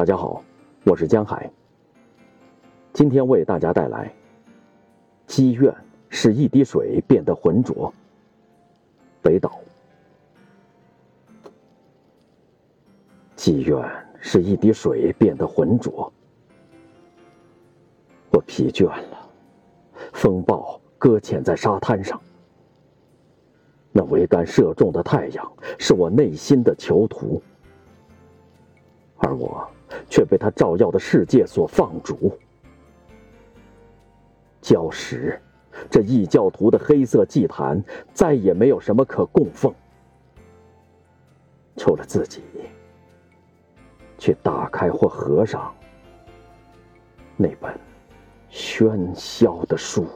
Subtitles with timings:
[0.00, 0.42] 大家好，
[0.84, 1.50] 我是江海。
[2.90, 4.10] 今天为大家带来：
[5.26, 5.70] 积怨
[6.08, 7.92] 使一滴水变得浑浊。
[9.20, 9.60] 北岛。
[13.36, 13.78] 积怨
[14.18, 16.10] 使一滴水变得浑浊。
[18.30, 19.28] 我疲倦了，
[20.14, 22.18] 风暴搁浅在沙滩上。
[23.92, 27.42] 那桅杆射中的太阳，是我内心的囚徒，
[29.20, 29.68] 而我
[30.08, 32.36] 却被他照耀的世界所放逐。
[34.62, 35.40] 礁石，
[35.90, 39.74] 这异教徒的黑色祭坛，再也没有什么可供奉，
[41.76, 42.42] 除了自己，
[44.18, 45.74] 去打开或合上
[47.36, 47.78] 那本
[48.50, 50.06] 喧嚣的书。